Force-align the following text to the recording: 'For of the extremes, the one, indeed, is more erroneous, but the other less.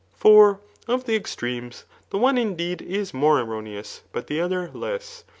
'For 0.25 0.59
of 0.87 1.05
the 1.05 1.15
extremes, 1.15 1.85
the 2.09 2.17
one, 2.17 2.35
indeed, 2.35 2.81
is 2.81 3.13
more 3.13 3.39
erroneous, 3.39 4.01
but 4.11 4.25
the 4.25 4.41
other 4.41 4.71
less. 4.73 5.23